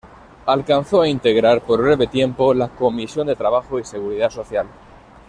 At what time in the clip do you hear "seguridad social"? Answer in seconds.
3.83-4.65